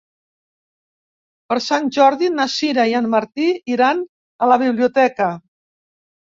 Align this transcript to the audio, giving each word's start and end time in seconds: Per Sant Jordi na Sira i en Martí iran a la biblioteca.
Per 1.51 1.57
Sant 1.65 1.85
Jordi 1.97 2.29
na 2.37 2.47
Sira 2.53 2.87
i 2.93 2.97
en 3.01 3.11
Martí 3.17 3.51
iran 3.75 4.03
a 4.47 4.49
la 4.55 4.59
biblioteca. 4.65 5.29